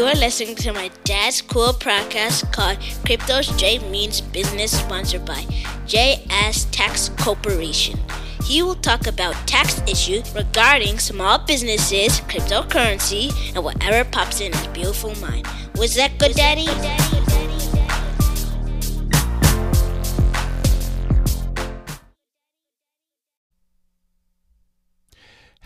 [0.00, 5.42] You are listening to my dad's cool podcast called Crypto's J Means Business, sponsored by
[5.84, 8.00] JS Tax Corporation.
[8.42, 14.66] He will talk about tax issues regarding small businesses, cryptocurrency, and whatever pops in his
[14.68, 15.46] beautiful mind.
[15.76, 17.19] Was that good, Daddy?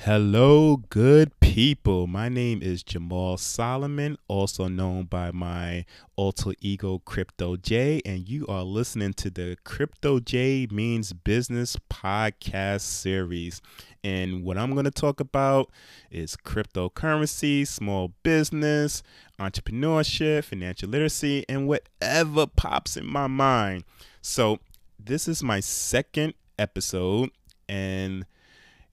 [0.05, 2.07] Hello, good people.
[2.07, 8.47] My name is Jamaal Solomon, also known by my alter ego Crypto J, and you
[8.47, 13.63] are listening to the Crypto J Means Business podcast series.
[14.05, 15.71] And what I'm going to talk about
[16.11, 19.03] is cryptocurrency, small business,
[19.41, 23.85] entrepreneurship, financial literacy, and whatever pops in my mind.
[24.21, 24.59] So,
[25.03, 27.31] this is my second episode,
[27.71, 28.27] and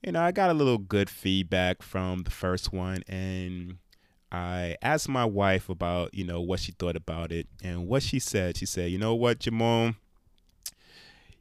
[0.02, 3.78] you know, I got a little good feedback from the first one, and
[4.32, 7.46] I asked my wife about, you know, what she thought about it.
[7.62, 9.94] And what she said, she said, you know what, Jamaal,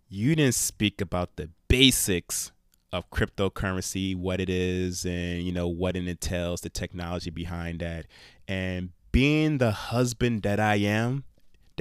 [0.09, 2.51] you didn't speak about the basics
[2.91, 8.05] of cryptocurrency, what it is, and, you know, what it entails, the technology behind that.
[8.47, 11.23] And being the husband that I am,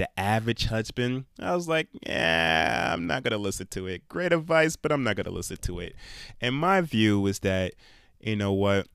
[0.01, 4.09] the average husband, I was like, yeah, I'm not going to listen to it.
[4.09, 5.95] Great advice, but I'm not going to listen to it.
[6.41, 7.73] And my view is that,
[8.19, 8.87] you know what?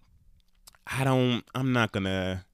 [0.84, 2.44] I don't, I'm not going to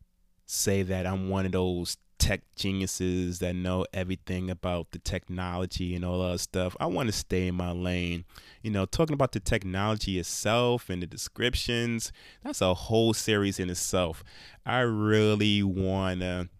[0.45, 6.05] say that I'm one of those tech geniuses that know everything about the technology and
[6.05, 6.77] all that stuff.
[6.79, 8.27] I want to stay in my lane.
[8.61, 12.13] You know, talking about the technology itself and the descriptions,
[12.45, 14.23] that's a whole series in itself.
[14.67, 16.51] I really want to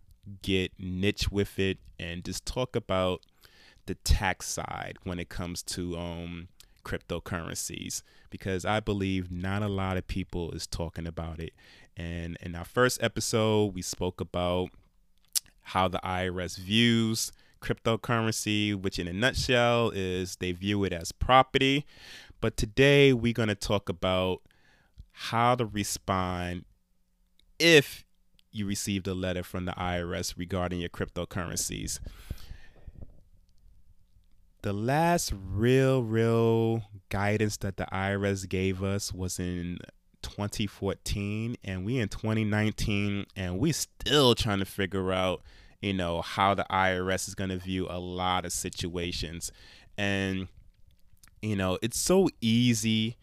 [0.43, 3.23] get niche with it and just talk about
[3.87, 6.49] the tax side when it comes to um,
[6.85, 11.53] cryptocurrencies because I believe not a lot of people is talking about it.
[11.97, 14.71] And in our first episode, we spoke about
[15.61, 21.87] how the IRS views cryptocurrency, which in a nutshell is they view it as property.
[22.41, 24.43] But today we're going to talk about
[25.13, 26.65] how to respond
[27.59, 28.05] if
[28.53, 31.99] you received a letter from the IRS regarding your cryptocurrencies.
[34.63, 39.79] The last real, real guidance that the IRS gave us was in
[40.23, 45.43] 2014, and we in 2019, and we still trying to figure out,
[45.81, 49.51] you know, how the IRS is going to view a lot of situations.
[49.99, 50.47] And,
[51.41, 53.17] you know, it's so easy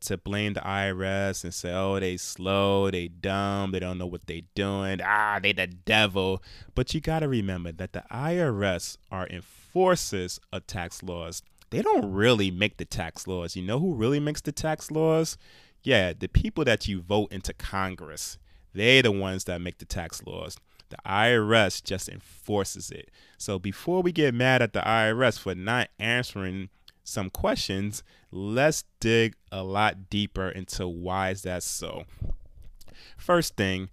[0.00, 4.26] to blame the IRS and say, oh, they slow, they dumb, they don't know what
[4.26, 6.42] they're doing, ah, they the devil.
[6.74, 11.42] But you got to remember that the IRS are enforcers of tax laws.
[11.70, 13.56] They don't really make the tax laws.
[13.56, 15.36] You know who really makes the tax laws?
[15.82, 18.38] Yeah, the people that you vote into Congress.
[18.74, 20.56] They're the ones that make the tax laws.
[20.90, 23.10] The IRS just enforces it.
[23.36, 26.70] So before we get mad at the IRS for not answering
[27.08, 32.04] some questions, let's dig a lot deeper into why is that so.
[33.16, 33.88] First thing,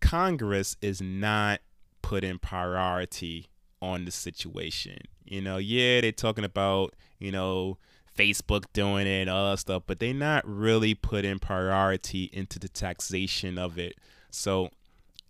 [0.00, 1.60] Congress is not
[2.02, 3.48] putting priority
[3.80, 4.98] on the situation.
[5.24, 7.78] You know, yeah, they're talking about, you know,
[8.16, 12.68] Facebook doing it and all that stuff, but they're not really putting priority into the
[12.68, 13.96] taxation of it.
[14.30, 14.70] So,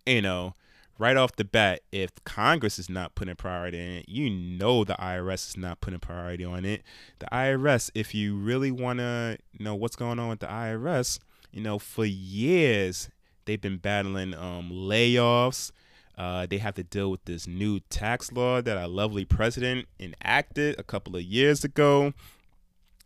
[0.05, 0.55] you know,
[0.97, 4.95] right off the bat, if Congress is not putting priority in it, you know the
[4.95, 6.83] IRS is not putting priority on it.
[7.19, 11.19] The IRS, if you really want to know what's going on with the IRS,
[11.51, 13.09] you know, for years
[13.45, 15.71] they've been battling um, layoffs.
[16.17, 20.79] Uh, they have to deal with this new tax law that our lovely president enacted
[20.79, 22.13] a couple of years ago.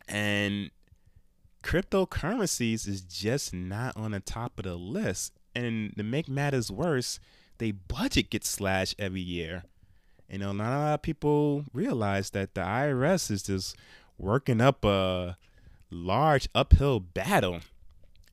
[0.08, 0.70] And
[1.64, 5.32] cryptocurrencies is just not on the top of the list.
[5.54, 7.18] And to make matters worse,
[7.60, 9.62] they budget gets slashed every year.
[10.28, 13.76] You know, not a lot of people realize that the IRS is just
[14.18, 15.36] working up a
[15.90, 17.60] large uphill battle.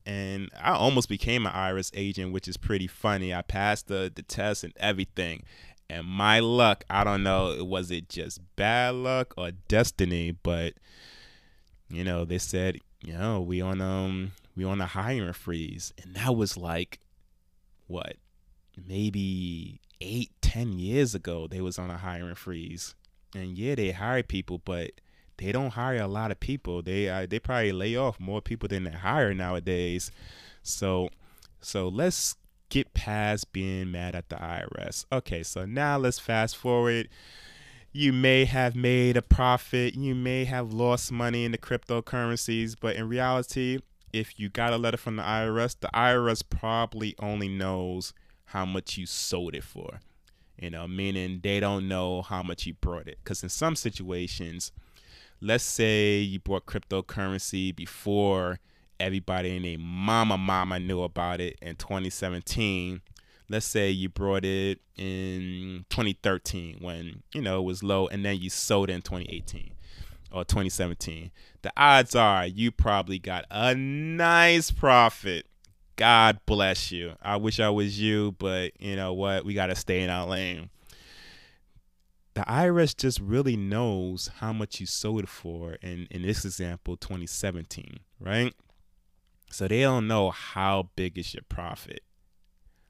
[0.06, 3.34] And I almost became an IRS agent, which is pretty funny.
[3.34, 5.42] I passed the, the test and everything.
[5.90, 10.32] And my luck, I don't know, was it just bad luck or destiny?
[10.42, 10.74] But
[11.90, 15.92] you know, they said, you know, we on um we on a hiring freeze.
[16.02, 16.98] And that was like
[17.88, 18.16] what
[18.86, 22.94] maybe eight, ten years ago, they was on a hiring freeze,
[23.34, 24.92] and yeah, they hire people, but
[25.38, 26.82] they don't hire a lot of people.
[26.82, 30.10] They uh, they probably lay off more people than they hire nowadays.
[30.62, 31.08] So
[31.60, 32.36] so let's
[32.68, 35.06] get past being mad at the IRS.
[35.10, 37.08] Okay, so now let's fast forward.
[37.92, 42.96] You may have made a profit, you may have lost money in the cryptocurrencies, but
[42.96, 43.78] in reality,
[44.12, 48.12] if you got a letter from the IRS, the IRS probably only knows
[48.48, 50.00] how much you sold it for.
[50.60, 53.18] You know, meaning they don't know how much you brought it.
[53.22, 54.72] Because in some situations,
[55.40, 58.58] let's say you bought cryptocurrency before
[59.00, 63.00] everybody and their mama mama knew about it in 2017
[63.48, 68.36] let's say you brought it in 2013 when you know it was low and then
[68.36, 69.70] you sold it in 2018
[70.32, 71.30] or 2017
[71.62, 75.46] the odds are you probably got a nice profit
[75.98, 79.74] god bless you i wish i was you but you know what we got to
[79.74, 80.70] stay in our lane
[82.38, 86.96] the IRS just really knows how much you sold it for in, in this example
[86.96, 88.54] 2017, right?
[89.50, 92.00] So they don't know how big is your profit.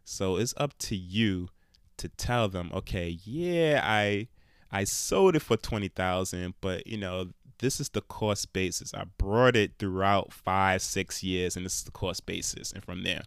[0.05, 1.49] So it's up to you
[1.97, 4.29] to tell them, okay, yeah, I
[4.71, 8.95] I sold it for 20,000, but you know, this is the cost basis.
[8.95, 13.03] I brought it throughout 5 6 years and this is the cost basis and from
[13.03, 13.23] there.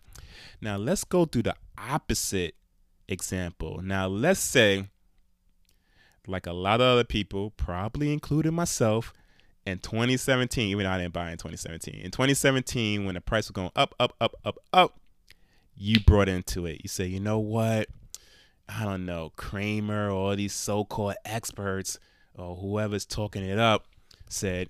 [0.62, 2.56] Now, let's go through the opposite
[3.08, 3.82] example.
[3.84, 4.90] Now, let's say
[6.28, 9.14] like a lot of other people, probably including myself,
[9.66, 11.96] in 2017, even though I didn't buy in 2017.
[11.96, 15.00] In 2017, when the price was going up, up, up, up, up,
[15.76, 16.82] you brought into it.
[16.84, 17.88] You say, you know what?
[18.68, 22.00] I don't know, Cramer or all these so-called experts
[22.34, 23.86] or whoever's talking it up
[24.32, 24.70] said,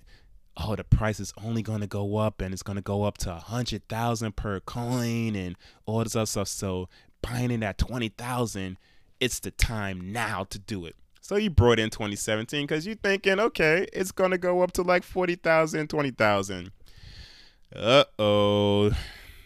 [0.56, 3.18] oh, the price is only going to go up and it's going to go up
[3.18, 5.56] to a hundred thousand per coin and
[5.86, 6.48] all this other stuff.
[6.48, 6.88] So
[7.22, 8.78] buying in at 20,000,
[9.20, 10.96] it's the time now to do it.
[11.20, 14.82] So you brought in 2017 because you're thinking, okay, it's going to go up to
[14.82, 16.72] like 40,000, 20,000.
[17.74, 18.90] Uh oh.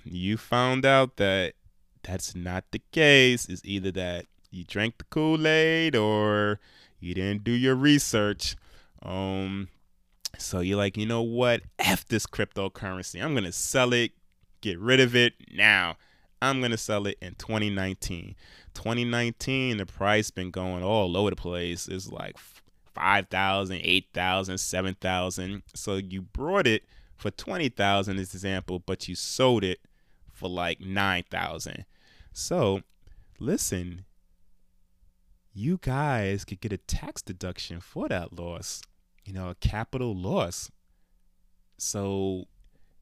[0.05, 1.55] You found out that
[2.03, 3.47] that's not the case.
[3.49, 6.61] It's either that you drank the Kool Aid or
[6.99, 8.57] you didn't do your research.
[9.03, 9.69] Um,
[10.38, 11.62] so you're like, you know what?
[11.79, 13.23] F this cryptocurrency.
[13.23, 14.12] I'm going to sell it,
[14.61, 15.97] get rid of it now.
[16.43, 18.35] I'm going to sell it in 2019.
[18.75, 21.88] 2019, the price been going all over the place.
[21.88, 22.37] It's like
[22.94, 25.62] 5,000, 8,000, 7,000.
[25.75, 26.85] So you brought it
[27.17, 29.81] for 20,000 as example, but you sold it
[30.31, 31.85] for like 9,000.
[32.32, 32.82] So
[33.41, 34.05] listen,
[35.55, 38.82] you guys could get a tax deduction for that loss,
[39.26, 40.70] you know, a capital loss.
[41.76, 42.44] So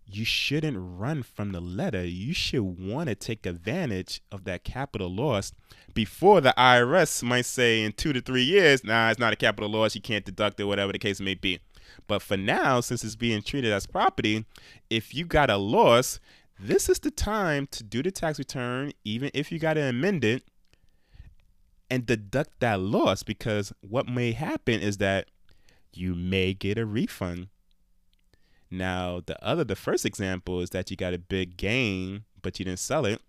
[0.07, 2.05] you shouldn't run from the letter.
[2.05, 5.53] You should want to take advantage of that capital loss
[5.93, 9.71] before the IRS might say in two to three years, nah, it's not a capital
[9.71, 9.95] loss.
[9.95, 11.61] You can't deduct it, whatever the case may be.
[12.07, 14.45] But for now, since it's being treated as property,
[14.91, 16.19] if you got a loss,
[16.59, 20.25] this is the time to do the tax return, even if you got to amend
[20.25, 20.43] it
[21.91, 25.29] and deduct that loss because what may happen is that
[25.97, 27.49] you may get a refund
[28.75, 32.65] now, the other, the first example is that you got a big gain, but you
[32.65, 33.21] didn't sell it,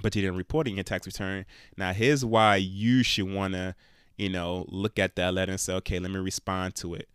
[0.00, 1.44] but you didn't report it in your tax return.
[1.76, 3.74] Now, here's why you should want to,
[4.16, 7.08] you know, look at that letter and say, okay, let me respond to it.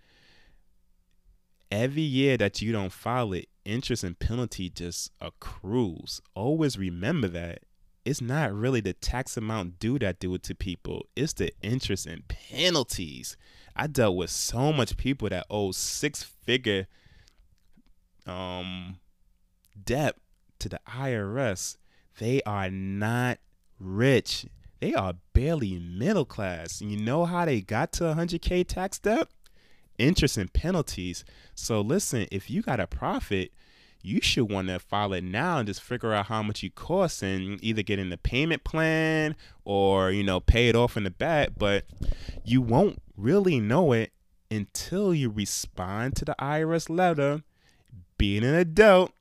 [1.71, 6.21] Every year that you don't file it, interest and penalty just accrues.
[6.35, 7.59] Always remember that
[8.03, 11.07] it's not really the tax amount due that do it to people.
[11.15, 13.37] It's the interest and penalties.
[13.75, 16.87] I dealt with so much people that owe six figure
[18.25, 18.97] um,
[19.83, 20.15] debt
[20.59, 21.77] to the IRS,
[22.19, 23.39] they are not
[23.79, 24.45] rich.
[24.79, 26.81] They are barely middle class.
[26.81, 29.27] You know how they got to 100K tax debt?
[29.97, 31.23] Interest and penalties.
[31.53, 33.51] So listen, if you got a profit,
[34.05, 37.23] you should want to file it now and just figure out how much you cost
[37.23, 41.09] and either get in the payment plan or you know pay it off in the
[41.09, 41.85] back but
[42.43, 44.11] you won't really know it
[44.51, 47.43] until you respond to the IRS letter
[48.17, 49.11] being an adult,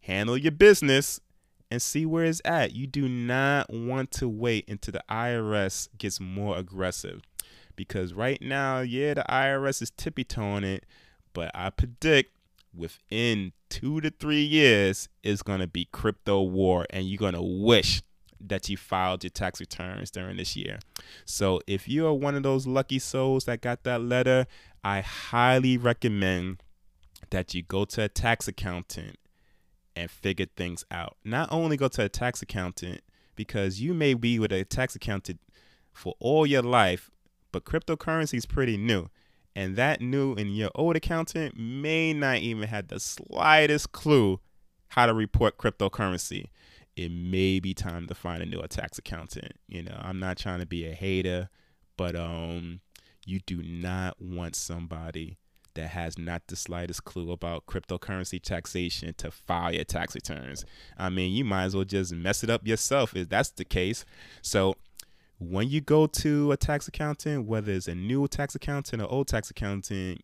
[0.00, 1.20] handle your business
[1.70, 2.74] and see where it's at.
[2.74, 7.22] You do not want to wait until the IRS gets more aggressive.
[7.76, 10.86] Because right now, yeah, the IRS is tippy toeing it,
[11.32, 12.30] but I predict
[12.76, 17.42] within two to three years, is going to be crypto war, and you're going to
[17.42, 18.02] wish
[18.40, 20.78] that you filed your tax returns during this year.
[21.24, 24.46] So if you are one of those lucky souls that got that letter,
[24.82, 26.62] I highly recommend
[27.30, 29.16] that you go to a tax accountant
[29.96, 31.16] and figure things out.
[31.24, 33.00] Not only go to a tax accountant
[33.34, 35.40] because you may be with a tax accountant
[35.92, 37.10] for all your life,
[37.50, 39.08] but cryptocurrency is pretty new.
[39.56, 44.40] And that new and your old accountant may not even have the slightest clue
[44.88, 46.46] how to report cryptocurrency.
[46.96, 49.52] It may be time to find a new tax accountant.
[49.68, 51.48] You know, I'm not trying to be a hater,
[51.96, 52.80] but um
[53.26, 55.38] you do not want somebody
[55.74, 60.64] that has not the slightest clue about cryptocurrency taxation to file your tax returns.
[60.96, 64.04] I mean, you might as well just mess it up yourself if that's the case.
[64.40, 64.74] So,
[65.38, 69.28] when you go to a tax accountant, whether it's a new tax accountant or old
[69.28, 70.22] tax accountant,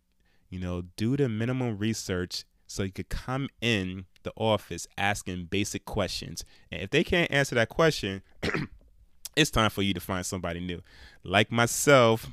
[0.49, 5.85] you know, do the minimum research so you could come in the office asking basic
[5.85, 6.45] questions.
[6.71, 8.23] And if they can't answer that question,
[9.37, 10.83] it's time for you to find somebody new,
[11.25, 12.29] like myself.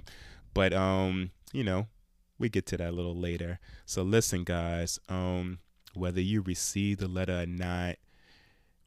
[0.54, 1.88] But um, you know,
[2.38, 3.60] we get to that a little later.
[3.86, 5.00] So listen, guys.
[5.10, 5.60] Um,
[5.94, 7.96] whether you receive the letter or not,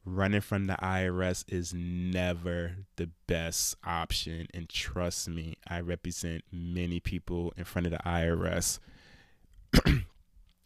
[0.05, 4.47] running from the IRS is never the best option.
[4.53, 8.79] And trust me, I represent many people in front of the IRS.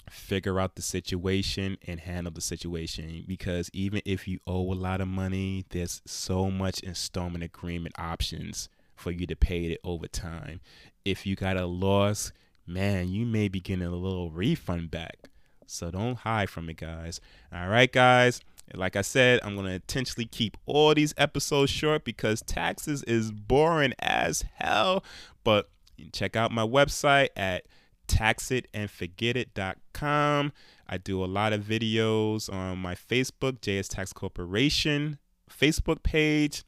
[0.10, 5.02] Figure out the situation and handle the situation because even if you owe a lot
[5.02, 10.62] of money, there's so much installment agreement options for you to pay it over time.
[11.04, 12.32] If you got a loss,
[12.66, 15.30] man, you may be getting a little refund back.
[15.68, 17.20] So don't hide from it, guys.
[17.54, 18.42] All right, guys.
[18.74, 23.32] Like I said, I'm going to intentionally keep all these episodes short because taxes is
[23.32, 25.04] boring as hell.
[25.44, 25.70] But
[26.12, 27.68] check out my website at
[28.08, 30.52] taxitandforgetit.com.
[30.88, 35.20] I do a lot of videos on my Facebook, JS Tax Corporation
[35.50, 36.64] Facebook page.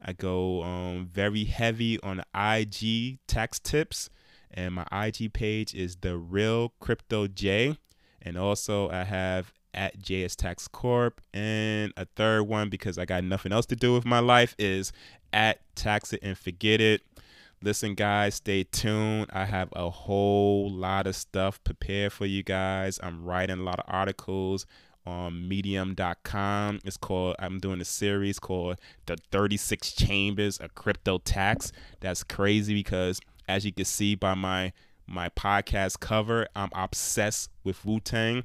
[0.00, 4.10] I go um, very heavy on IG tax tips,
[4.50, 7.76] and my IG page is the real crypto J.
[8.22, 11.20] And also, I have at JS Tax Corp.
[11.32, 14.92] And a third one, because I got nothing else to do with my life, is
[15.32, 17.02] at Tax It and Forget It.
[17.62, 19.26] Listen, guys, stay tuned.
[19.32, 23.00] I have a whole lot of stuff prepared for you guys.
[23.02, 24.64] I'm writing a lot of articles
[25.04, 26.80] on medium.com.
[26.84, 31.72] It's called, I'm doing a series called The 36 Chambers of Crypto Tax.
[32.00, 34.72] That's crazy because, as you can see by my
[35.08, 38.44] my podcast cover, I'm obsessed with Wu Tang.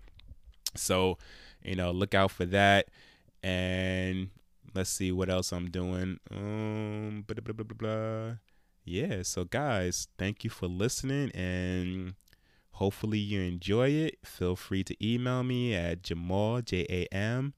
[0.76, 1.18] So,
[1.64, 2.90] you know, look out for that.
[3.42, 4.30] And
[4.74, 6.20] let's see what else I'm doing.
[6.32, 8.36] Um, blah, blah, blah, blah, blah.
[8.86, 12.16] Yeah, so guys, thank you for listening and
[12.72, 14.18] hopefully you enjoy it.
[14.26, 17.54] Feel free to email me at Jamaal, J A M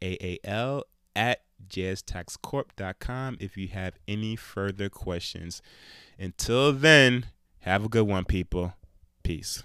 [0.00, 0.84] A A L,
[1.16, 5.60] at jstaxcorp.com if you have any further questions.
[6.16, 7.26] Until then,
[7.60, 8.74] have a good one, people.
[9.24, 9.64] Peace.